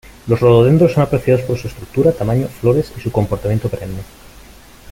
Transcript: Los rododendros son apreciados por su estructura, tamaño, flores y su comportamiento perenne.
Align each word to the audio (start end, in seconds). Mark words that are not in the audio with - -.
Los 0.25 0.39
rododendros 0.39 0.93
son 0.93 1.03
apreciados 1.03 1.43
por 1.45 1.59
su 1.59 1.67
estructura, 1.67 2.11
tamaño, 2.11 2.47
flores 2.47 2.91
y 2.97 2.99
su 2.99 3.11
comportamiento 3.11 3.69
perenne. 3.69 4.01